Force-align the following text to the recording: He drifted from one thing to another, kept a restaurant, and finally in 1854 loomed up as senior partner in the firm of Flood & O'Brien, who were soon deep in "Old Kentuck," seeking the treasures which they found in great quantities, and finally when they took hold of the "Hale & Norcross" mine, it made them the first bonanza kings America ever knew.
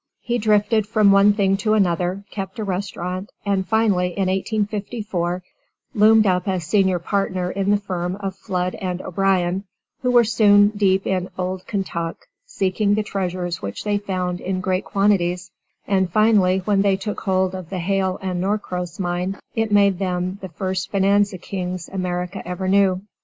He 0.21 0.39
drifted 0.39 0.87
from 0.87 1.11
one 1.11 1.33
thing 1.33 1.57
to 1.57 1.75
another, 1.75 2.23
kept 2.31 2.57
a 2.57 2.63
restaurant, 2.63 3.31
and 3.45 3.67
finally 3.67 4.07
in 4.07 4.29
1854 4.29 5.43
loomed 5.93 6.25
up 6.25 6.47
as 6.47 6.63
senior 6.65 6.97
partner 6.97 7.51
in 7.51 7.69
the 7.69 7.77
firm 7.77 8.15
of 8.15 8.35
Flood 8.35 8.75
& 8.79 8.81
O'Brien, 9.01 9.63
who 10.01 10.09
were 10.09 10.23
soon 10.23 10.69
deep 10.69 11.05
in 11.05 11.29
"Old 11.37 11.67
Kentuck," 11.67 12.25
seeking 12.47 12.95
the 12.95 13.03
treasures 13.03 13.61
which 13.61 13.83
they 13.83 13.99
found 13.99 14.41
in 14.41 14.59
great 14.59 14.85
quantities, 14.85 15.51
and 15.85 16.09
finally 16.09 16.63
when 16.65 16.81
they 16.81 16.97
took 16.97 17.21
hold 17.21 17.53
of 17.53 17.69
the 17.69 17.77
"Hale 17.77 18.17
& 18.21 18.21
Norcross" 18.23 18.97
mine, 18.99 19.37
it 19.53 19.71
made 19.71 19.99
them 19.99 20.39
the 20.41 20.49
first 20.49 20.91
bonanza 20.91 21.37
kings 21.37 21.87
America 21.89 22.41
ever 22.43 22.67
knew. 22.67 23.03